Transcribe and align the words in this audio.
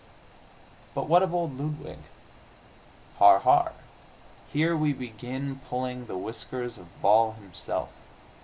But 0.95 1.07
what 1.07 1.21
of 1.21 1.31
old 1.31 1.59
Ludwig? 1.59 1.99
Har, 3.19 3.37
har; 3.37 3.73
here 4.51 4.75
we 4.75 4.93
begin 4.93 5.61
pulling 5.69 6.07
the 6.07 6.17
whiskers 6.17 6.79
of 6.79 6.99
Baal 7.03 7.33
Himself. 7.33 7.89